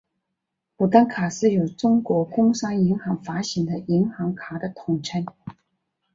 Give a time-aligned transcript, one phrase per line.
[0.77, 5.23] 牡丹卡是由中国工商银行发行的银行卡的统称。